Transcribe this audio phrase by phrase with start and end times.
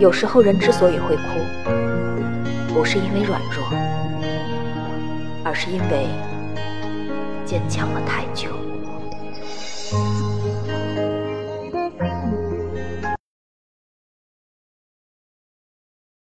[0.00, 1.22] 有时候人之所以会哭
[2.72, 3.68] 不是因为软弱
[5.44, 6.06] 而是因为
[7.44, 8.48] 坚强了太久。